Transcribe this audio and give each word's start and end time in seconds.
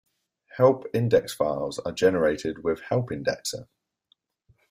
Help 0.57 0.87
index 0.95 1.31
files 1.31 1.77
are 1.77 1.91
generated 1.91 2.63
with 2.63 2.79
Help 2.81 3.09
Indexer. 3.09 3.65